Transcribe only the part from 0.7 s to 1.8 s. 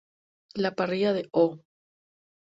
parrilla de "Oh!